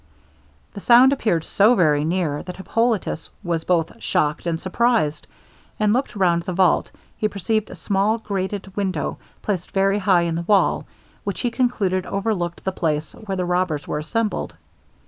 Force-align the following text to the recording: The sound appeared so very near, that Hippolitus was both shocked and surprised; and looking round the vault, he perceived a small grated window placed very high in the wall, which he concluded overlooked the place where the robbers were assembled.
The 0.73 0.79
sound 0.81 1.13
appeared 1.13 1.43
so 1.43 1.75
very 1.75 2.03
near, 2.03 2.41
that 2.41 2.57
Hippolitus 2.57 3.29
was 3.43 3.65
both 3.65 4.01
shocked 4.01 4.47
and 4.47 4.59
surprised; 4.59 5.27
and 5.79 5.93
looking 5.93 6.19
round 6.19 6.41
the 6.41 6.53
vault, 6.53 6.89
he 7.19 7.27
perceived 7.27 7.69
a 7.69 7.75
small 7.75 8.17
grated 8.17 8.75
window 8.75 9.19
placed 9.43 9.69
very 9.69 9.99
high 9.99 10.23
in 10.23 10.33
the 10.33 10.41
wall, 10.41 10.87
which 11.23 11.41
he 11.41 11.51
concluded 11.51 12.07
overlooked 12.07 12.63
the 12.63 12.71
place 12.71 13.13
where 13.13 13.35
the 13.37 13.45
robbers 13.45 13.87
were 13.87 13.99
assembled. 13.99 14.57